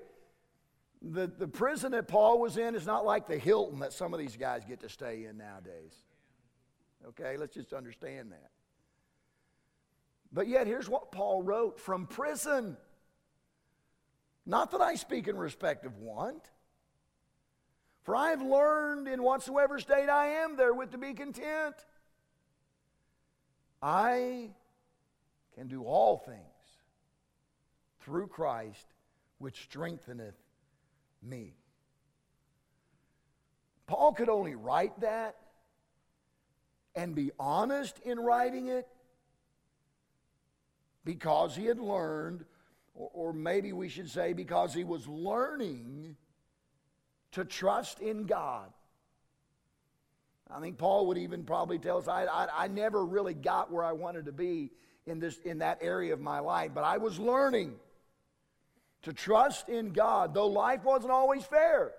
[1.00, 4.20] the, the prison that Paul was in is not like the Hilton that some of
[4.20, 5.94] these guys get to stay in nowadays.
[7.08, 8.51] Okay, let's just understand that.
[10.32, 12.76] But yet, here's what Paul wrote from prison.
[14.46, 16.50] Not that I speak in respect of want,
[18.02, 21.76] for I have learned in whatsoever state I am therewith to be content.
[23.82, 24.50] I
[25.54, 26.38] can do all things
[28.00, 28.86] through Christ,
[29.38, 30.38] which strengtheneth
[31.22, 31.54] me.
[33.86, 35.36] Paul could only write that
[36.94, 38.88] and be honest in writing it
[41.04, 42.44] because he had learned,
[42.94, 46.16] or, or, maybe we should say because he was learning
[47.32, 48.70] to trust in God.
[50.50, 53.84] I think Paul would even probably tell us I, I, I never really got where
[53.84, 54.70] I wanted to be
[55.06, 57.74] in, this, in that area of my life, but I was learning
[59.02, 61.92] to trust in God, though life wasn't always fair.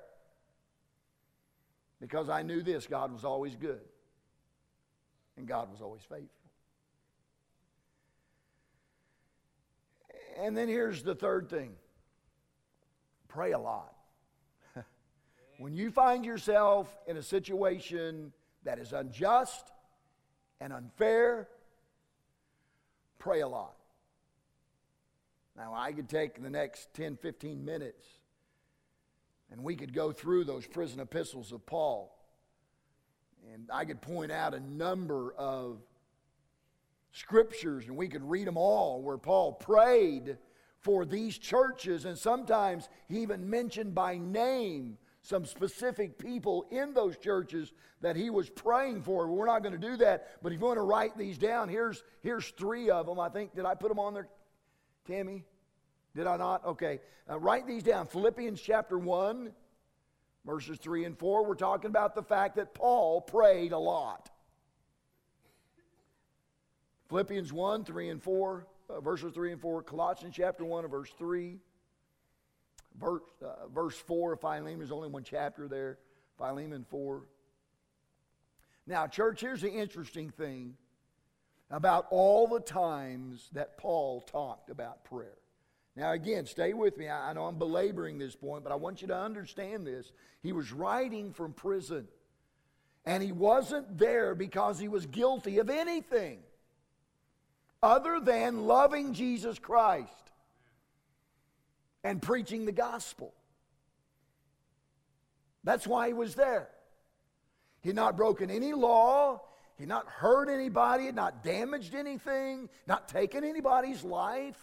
[2.00, 3.82] Because I knew this God was always good,
[5.38, 6.43] and God was always faithful.
[10.40, 11.74] And then here's the third thing
[13.28, 13.94] pray a lot.
[15.58, 18.32] when you find yourself in a situation
[18.64, 19.72] that is unjust
[20.60, 21.48] and unfair,
[23.20, 23.76] pray a lot.
[25.56, 28.08] Now, I could take the next 10, 15 minutes
[29.54, 32.18] and we could go through those prison epistles of Paul.
[33.54, 35.78] And I could point out a number of
[37.14, 40.38] scriptures and we could read them all where Paul prayed
[40.82, 42.06] for these churches.
[42.06, 48.30] And sometimes he even mentioned by name some specific people in those churches that he
[48.30, 49.28] was praying for.
[49.28, 52.04] We're not going to do that, but if you want to write these down, here's,
[52.22, 53.20] here's three of them.
[53.20, 54.28] I think, did I put them on there,
[55.08, 55.46] Tammy?
[56.14, 56.66] Did I not?
[56.66, 57.00] Okay.
[57.30, 58.06] Uh, write these down.
[58.08, 59.54] Philippians chapter 1,
[60.46, 61.46] verses 3 and 4.
[61.46, 64.30] We're talking about the fact that Paul prayed a lot.
[67.14, 69.84] Philippians 1, 3 and 4, uh, verses 3 and 4.
[69.84, 71.60] Colossians chapter 1 verse 3.
[73.00, 76.00] Verse, uh, verse 4 of Philemon, there's only one chapter there.
[76.40, 77.22] Philemon 4.
[78.88, 80.76] Now, church, here's the interesting thing
[81.70, 85.38] about all the times that Paul talked about prayer.
[85.96, 87.10] Now, again, stay with me.
[87.10, 90.12] I, know I'm belaboring this point, but I want you to understand this.
[90.42, 92.08] He was writing from prison,
[93.06, 96.40] and he wasn't there because he was guilty of anything
[97.84, 100.32] other than loving Jesus Christ
[102.04, 103.34] and preaching the gospel.
[105.66, 106.70] That's why he was there.
[107.82, 109.42] He had not broken any law.
[109.78, 114.58] He had not hurt anybody, had not damaged anything, not taken anybody's life.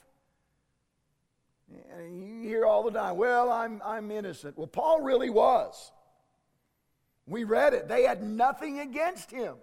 [1.97, 4.57] And you hear all the time, well, I'm, I'm innocent.
[4.57, 5.93] Well, Paul really was.
[7.27, 7.87] We read it.
[7.87, 9.57] They had nothing against him.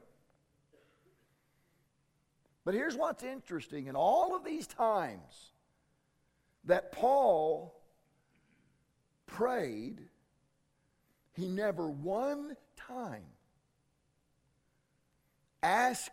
[2.68, 5.54] But here's what's interesting in all of these times
[6.66, 7.74] that Paul
[9.26, 10.02] prayed,
[11.32, 13.24] he never one time
[15.64, 16.12] asked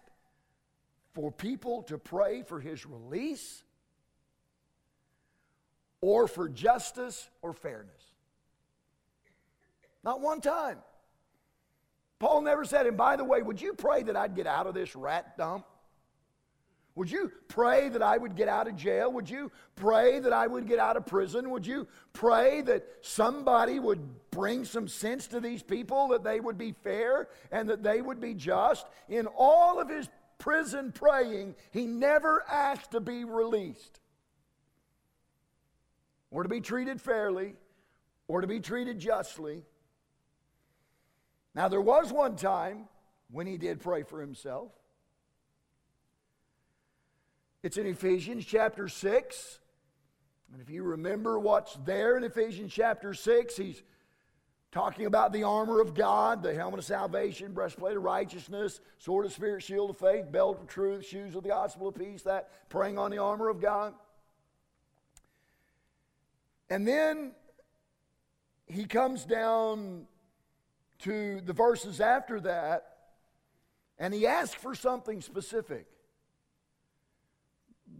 [1.12, 3.64] for people to pray for his release
[6.00, 8.12] or for justice or fairness.
[10.04, 10.78] Not one time.
[12.20, 14.74] Paul never said, and by the way, would you pray that I'd get out of
[14.74, 15.66] this rat dump?
[16.96, 19.12] Would you pray that I would get out of jail?
[19.12, 21.50] Would you pray that I would get out of prison?
[21.50, 26.56] Would you pray that somebody would bring some sense to these people, that they would
[26.56, 28.86] be fair and that they would be just?
[29.08, 33.98] In all of his prison praying, he never asked to be released
[36.30, 37.54] or to be treated fairly
[38.28, 39.64] or to be treated justly.
[41.56, 42.88] Now, there was one time
[43.32, 44.70] when he did pray for himself.
[47.64, 49.58] It's in Ephesians chapter 6.
[50.52, 53.82] And if you remember what's there in Ephesians chapter 6, he's
[54.70, 59.32] talking about the armor of God, the helmet of salvation, breastplate of righteousness, sword of
[59.32, 62.98] spirit, shield of faith, belt of truth, shoes of the gospel of peace, that praying
[62.98, 63.94] on the armor of God.
[66.68, 67.32] And then
[68.66, 70.04] he comes down
[70.98, 72.88] to the verses after that,
[73.98, 75.86] and he asks for something specific.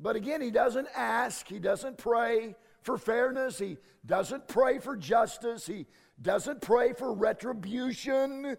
[0.05, 5.67] But again, he doesn't ask, he doesn't pray for fairness, he doesn't pray for justice,
[5.67, 5.87] he
[6.21, 8.59] doesn't pray for retribution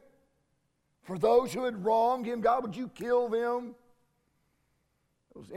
[1.03, 2.41] for those who had wronged him.
[2.41, 3.75] God, would you kill them?
[5.35, 5.51] Those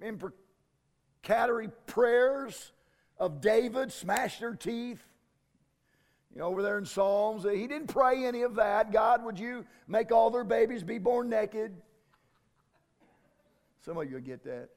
[0.00, 2.72] imprecatory prayers
[3.16, 5.04] of David smashed their teeth.
[6.34, 8.90] You know, over there in Psalms, he didn't pray any of that.
[8.90, 11.80] God, would you make all their babies be born naked?
[13.84, 14.68] Some of you get that.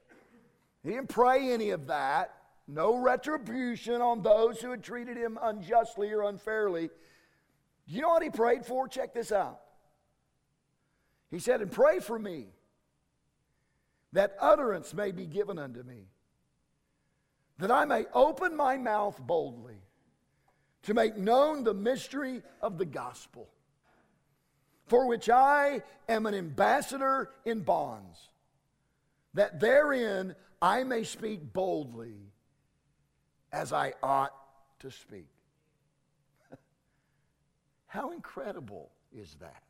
[0.86, 2.32] He didn't pray any of that.
[2.68, 6.86] No retribution on those who had treated him unjustly or unfairly.
[7.88, 8.86] Do you know what he prayed for?
[8.86, 9.60] Check this out.
[11.28, 12.46] He said, And pray for me
[14.12, 16.06] that utterance may be given unto me,
[17.58, 19.82] that I may open my mouth boldly
[20.84, 23.48] to make known the mystery of the gospel,
[24.86, 28.28] for which I am an ambassador in bonds,
[29.34, 32.32] that therein I may speak boldly
[33.52, 34.34] as I ought
[34.80, 35.28] to speak.
[37.86, 39.62] How incredible is that?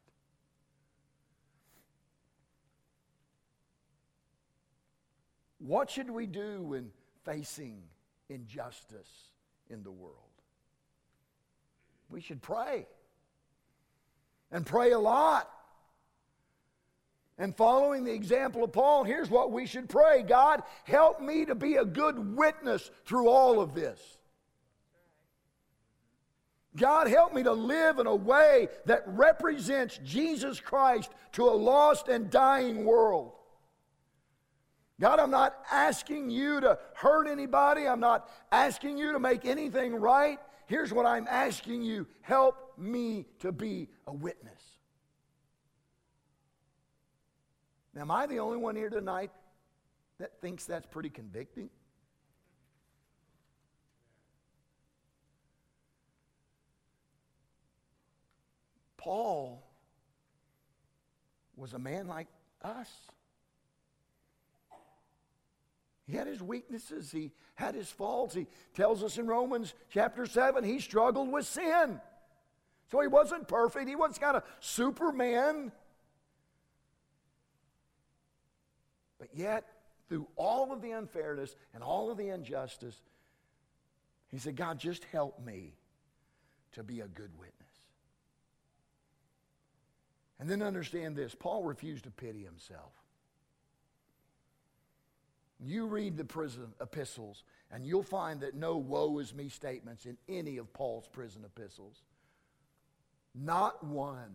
[5.58, 6.90] What should we do when
[7.24, 7.82] facing
[8.28, 9.30] injustice
[9.68, 10.14] in the world?
[12.08, 12.86] We should pray.
[14.52, 15.50] And pray a lot.
[17.38, 21.54] And following the example of Paul, here's what we should pray God, help me to
[21.54, 24.00] be a good witness through all of this.
[26.76, 32.08] God, help me to live in a way that represents Jesus Christ to a lost
[32.08, 33.32] and dying world.
[35.00, 37.86] God, I'm not asking you to hurt anybody.
[37.86, 40.38] I'm not asking you to make anything right.
[40.66, 44.55] Here's what I'm asking you help me to be a witness.
[47.96, 49.30] Now, am I the only one here tonight
[50.18, 51.70] that thinks that's pretty convicting?
[58.98, 59.66] Paul
[61.56, 62.26] was a man like
[62.60, 62.90] us.
[66.06, 68.34] He had his weaknesses, he had his faults.
[68.34, 71.98] He tells us in Romans chapter 7 he struggled with sin.
[72.90, 75.72] So he wasn't perfect, he wasn't kind of Superman.
[79.36, 79.64] Yet,
[80.08, 82.96] through all of the unfairness and all of the injustice,
[84.28, 85.74] he said, God, just help me
[86.72, 87.52] to be a good witness.
[90.38, 92.92] And then understand this Paul refused to pity himself.
[95.58, 100.18] You read the prison epistles, and you'll find that no woe is me statements in
[100.28, 102.02] any of Paul's prison epistles.
[103.34, 104.34] Not one.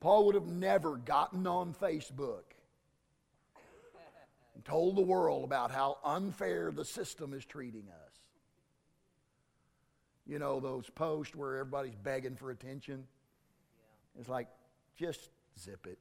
[0.00, 2.42] Paul would have never gotten on Facebook
[4.54, 8.18] and told the world about how unfair the system is treating us.
[10.26, 13.04] You know, those posts where everybody's begging for attention?
[14.18, 14.48] It's like,
[14.96, 15.98] just zip it.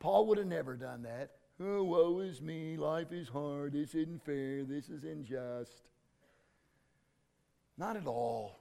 [0.00, 1.32] Paul would have never done that.
[1.60, 2.76] Oh, woe is me.
[2.76, 3.72] Life is hard.
[3.72, 4.64] This isn't fair.
[4.64, 5.88] This is unjust.
[7.78, 8.58] Not at all.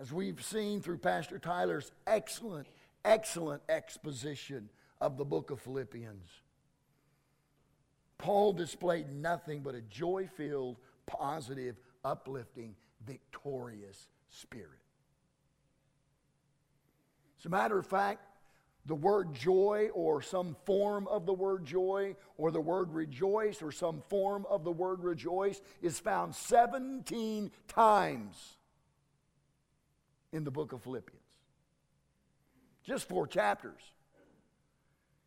[0.00, 2.68] As we've seen through Pastor Tyler's excellent,
[3.04, 4.68] excellent exposition
[5.00, 6.28] of the book of Philippians,
[8.18, 10.76] Paul displayed nothing but a joy filled,
[11.06, 12.74] positive, uplifting,
[13.06, 14.80] victorious spirit.
[17.38, 18.24] As a matter of fact,
[18.86, 23.70] the word joy or some form of the word joy or the word rejoice or
[23.70, 28.56] some form of the word rejoice is found 17 times
[30.32, 31.22] in the book of Philippians.
[32.82, 33.82] Just four chapters.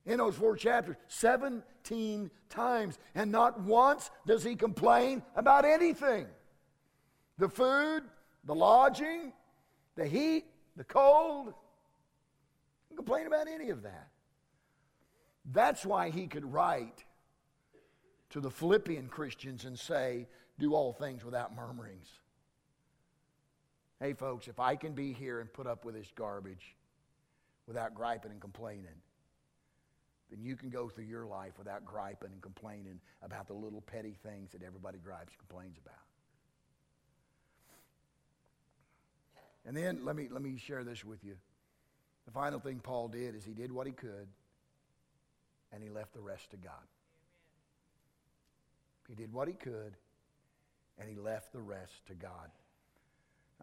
[0.05, 2.97] In those four chapters, 17 times.
[3.13, 6.27] And not once does he complain about anything
[7.37, 8.03] the food,
[8.43, 9.33] the lodging,
[9.95, 10.45] the heat,
[10.75, 11.53] the cold
[12.95, 14.09] complain about any of that.
[15.51, 17.03] That's why he could write
[18.29, 20.27] to the Philippian Christians and say,
[20.59, 22.07] Do all things without murmurings.
[23.99, 26.75] Hey, folks, if I can be here and put up with this garbage
[27.67, 29.01] without griping and complaining,
[30.31, 34.15] then you can go through your life without griping and complaining about the little petty
[34.23, 35.93] things that everybody gripes and complains about.
[39.65, 41.35] And then let me, let me share this with you.
[42.25, 44.27] The final thing Paul did is he did what he could
[45.71, 46.73] and he left the rest to God.
[49.07, 49.97] He did what he could
[50.97, 52.49] and he left the rest to God.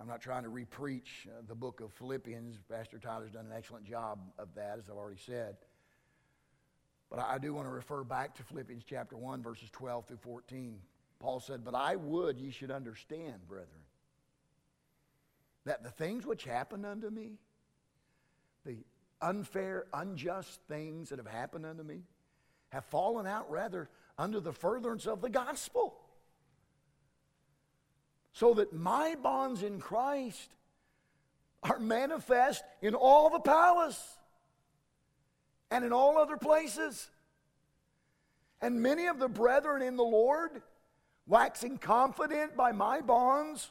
[0.01, 2.57] I'm not trying to repreach uh, the book of Philippians.
[2.71, 5.57] Pastor Tyler's done an excellent job of that, as I've already said.
[7.11, 10.79] But I do want to refer back to Philippians chapter 1, verses 12 through 14.
[11.21, 13.83] Paul said, But I would ye should understand, brethren,
[15.65, 17.39] that the things which happened unto me,
[18.65, 18.77] the
[19.21, 22.03] unfair, unjust things that have happened unto me,
[22.71, 23.89] have fallen out rather
[24.19, 25.95] under the furtherance of the gospel.
[28.33, 30.51] So that my bonds in Christ
[31.63, 34.18] are manifest in all the palace
[35.71, 37.11] and in all other places.
[38.61, 40.63] And many of the brethren in the Lord,
[41.27, 43.71] waxing confident by my bonds,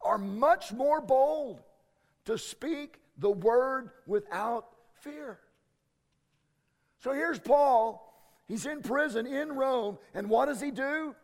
[0.00, 1.62] are much more bold
[2.24, 4.66] to speak the word without
[5.00, 5.38] fear.
[7.00, 8.08] So here's Paul.
[8.48, 11.14] He's in prison in Rome, and what does he do?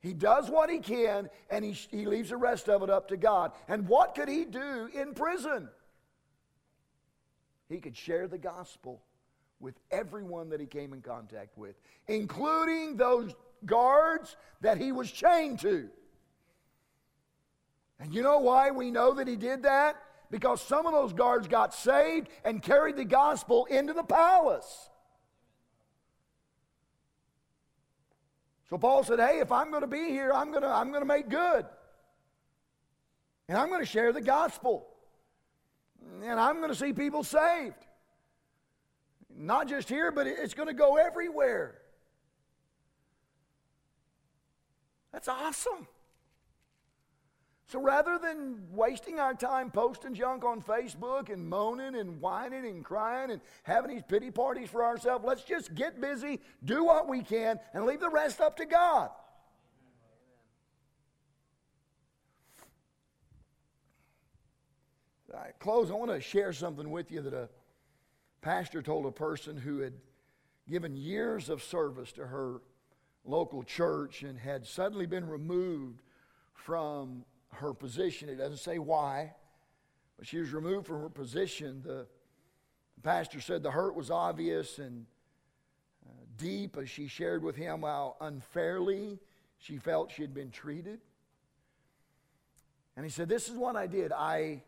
[0.00, 3.16] He does what he can, and he, he leaves the rest of it up to
[3.16, 3.52] God.
[3.68, 5.68] And what could he do in prison?
[7.68, 9.02] He could share the gospel
[9.60, 11.76] with everyone that he came in contact with,
[12.08, 13.34] including those
[13.64, 15.88] guards that he was chained to.
[17.98, 19.96] And you know why we know that he did that?
[20.30, 24.90] Because some of those guards got saved and carried the gospel into the palace.
[28.68, 31.02] So Paul said, Hey, if I'm going to be here, I'm going to, I'm going
[31.02, 31.64] to make good.
[33.48, 34.86] And I'm going to share the gospel.
[36.22, 37.74] And I'm going to see people saved.
[39.36, 41.78] Not just here, but it's going to go everywhere.
[45.12, 45.86] That's awesome.
[47.66, 52.84] So rather than wasting our time posting junk on Facebook and moaning and whining and
[52.84, 57.22] crying and having these pity parties for ourselves, let's just get busy, do what we
[57.22, 59.10] can, and leave the rest up to God.
[65.34, 67.48] I close, I want to share something with you that a
[68.40, 69.94] pastor told a person who had
[70.68, 72.60] given years of service to her
[73.24, 76.02] local church and had suddenly been removed
[76.52, 78.28] from her position.
[78.28, 79.32] It doesn't say why,
[80.16, 81.82] but she was removed from her position.
[81.84, 82.06] The,
[83.04, 85.04] pastor said the hurt was obvious and
[86.06, 89.20] uh, deep as she shared with him how unfairly
[89.58, 91.00] she felt she had been treated.
[92.96, 94.10] And he said, This is what I did.
[94.10, 94.62] I,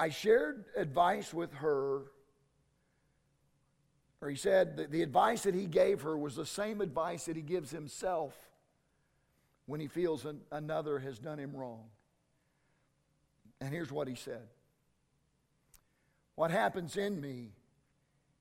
[0.00, 2.04] I shared advice with her,
[4.22, 7.36] or he said that the advice that he gave her was the same advice that
[7.36, 8.34] he gives himself
[9.66, 11.84] when he feels an, another has done him wrong.
[13.60, 14.48] And here's what he said
[16.34, 17.50] What happens in me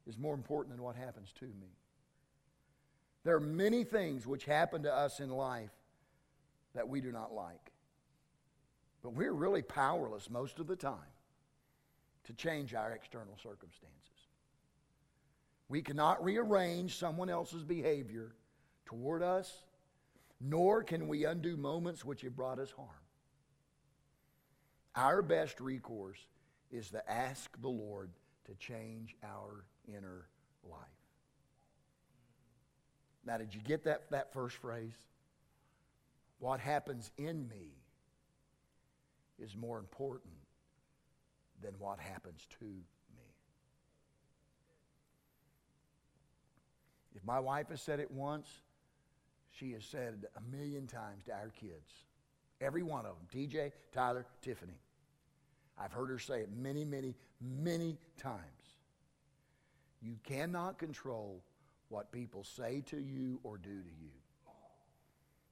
[0.07, 1.75] is more important than what happens to me.
[3.25, 5.75] There are many things which happen to us in life
[6.73, 7.73] that we do not like.
[9.03, 10.99] But we're really powerless most of the time
[12.29, 13.89] to change our external circumstances.
[15.67, 18.31] We cannot rearrange someone else's behavior
[18.85, 19.51] toward us
[20.41, 22.89] nor can we undo moments which have brought us harm.
[24.95, 26.19] Our best recourse
[26.71, 28.11] is to ask the Lord
[28.45, 30.27] to change our inner
[30.63, 30.79] life.
[33.25, 34.93] Now, did you get that, that first phrase?
[36.39, 37.73] What happens in me
[39.37, 40.33] is more important
[41.61, 43.33] than what happens to me.
[47.15, 48.47] If my wife has said it once,
[49.51, 52.05] she has said it a million times to our kids.
[52.61, 54.79] Every one of them TJ, Tyler, Tiffany.
[55.77, 58.43] I've heard her say it many, many, many times.
[60.01, 61.41] You cannot control
[61.89, 64.11] what people say to you or do to you,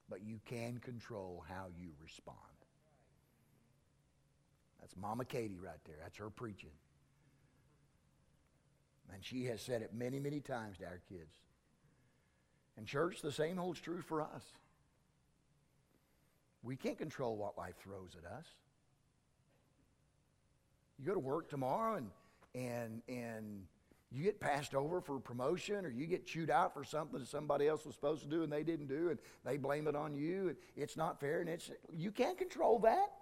[0.08, 2.36] but you can control how you respond.
[4.80, 5.96] That's Mama Katie right there.
[6.02, 6.70] That's her preaching.
[9.12, 11.34] And she has said it many, many times to our kids.
[12.76, 14.44] And, church, the same holds true for us.
[16.62, 18.44] We can't control what life throws at us.
[20.98, 22.10] You go to work tomorrow and,
[22.54, 23.62] and, and
[24.10, 27.68] you get passed over for promotion or you get chewed out for something that somebody
[27.68, 30.48] else was supposed to do and they didn't do and they blame it on you
[30.48, 33.12] and it's not fair and it's you can't control that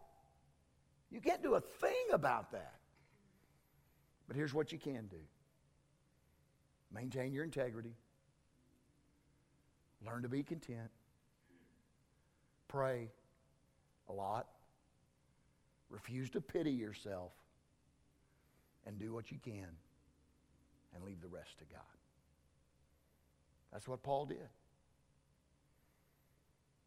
[1.11, 2.75] you can't do a thing about that
[4.27, 5.21] but here's what you can do
[6.93, 7.95] maintain your integrity
[10.05, 10.91] Learn to be content.
[12.69, 13.11] Pray
[14.09, 14.47] a lot.
[15.89, 17.33] Refuse to pity yourself.
[18.87, 19.67] And do what you can
[20.95, 21.83] and leave the rest to God.
[23.73, 24.49] That's what Paul did.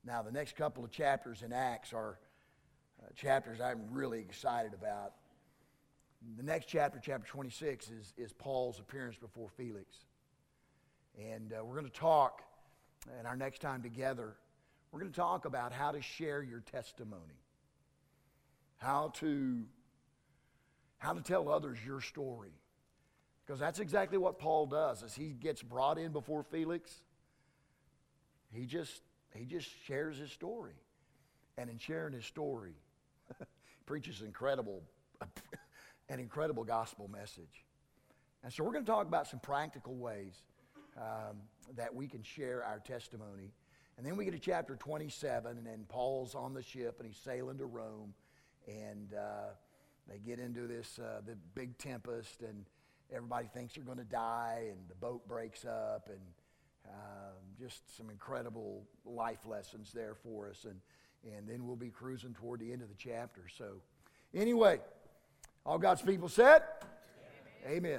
[0.06, 2.18] Now, the next couple of chapters in Acts are
[3.02, 5.14] uh, chapters I'm really excited about.
[6.38, 9.95] The next chapter, chapter 26, is, is Paul's appearance before Felix.
[11.18, 12.41] And uh, we're going to talk,
[13.20, 14.36] in our next time together,
[14.91, 17.41] we're going to talk about how to share your testimony,
[18.78, 19.64] how to,
[20.97, 22.52] how to tell others your story.
[23.45, 25.02] Because that's exactly what Paul does.
[25.04, 26.91] As he gets brought in before Felix,
[28.52, 29.02] he just,
[29.36, 30.76] he just shares his story.
[31.58, 32.76] And in sharing his story,
[33.90, 34.84] preaches incredible,
[36.10, 37.66] an incredible gospel message.
[38.44, 40.44] And so we're going to talk about some practical ways
[40.96, 41.38] um,
[41.76, 43.52] that we can share our testimony.
[43.98, 47.18] And then we get to chapter 27, and then Paul's on the ship and he's
[47.18, 48.14] sailing to Rome.
[48.68, 49.56] And uh,
[50.08, 52.66] they get into this uh, the big tempest, and
[53.12, 56.22] everybody thinks they're going to die, and the boat breaks up, and
[56.88, 60.66] um, just some incredible life lessons there for us.
[60.66, 60.80] And,
[61.24, 63.42] and then we'll be cruising toward the end of the chapter.
[63.58, 63.82] So,
[64.34, 64.80] anyway,
[65.66, 66.64] all God's people said,
[67.66, 67.78] Amen.
[67.78, 67.98] Amen.